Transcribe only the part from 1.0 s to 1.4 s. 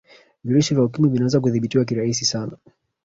vinaweza